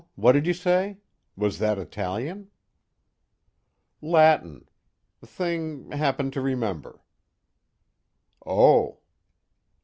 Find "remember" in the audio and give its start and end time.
6.41-7.01